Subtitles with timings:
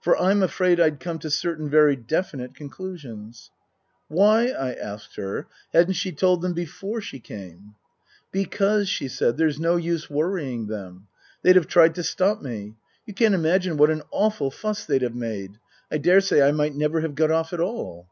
[0.00, 3.50] For I'm afraid I'd come to certain very definite conclusions.
[4.08, 7.18] Book I: My Book 75 Why, I asked her, hadn't she told them before she
[7.18, 7.74] came?"
[8.30, 11.08] Because," she said," there's no use worrying them.
[11.42, 12.76] They'd have tried to stop me.
[13.04, 15.58] You can't imagine what an awful fuss they'd have made.
[15.90, 18.06] I daresay I might never have got off at all."